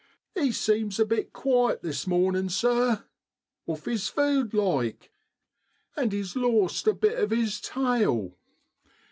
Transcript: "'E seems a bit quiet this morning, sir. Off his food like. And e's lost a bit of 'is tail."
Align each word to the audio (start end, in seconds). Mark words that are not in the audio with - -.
"'E 0.35 0.51
seems 0.51 0.99
a 0.99 1.05
bit 1.05 1.31
quiet 1.31 1.83
this 1.83 2.07
morning, 2.07 2.49
sir. 2.49 3.03
Off 3.67 3.85
his 3.85 4.07
food 4.07 4.51
like. 4.51 5.11
And 5.95 6.11
e's 6.11 6.35
lost 6.35 6.87
a 6.87 6.93
bit 6.95 7.19
of 7.19 7.31
'is 7.31 7.61
tail." 7.61 8.35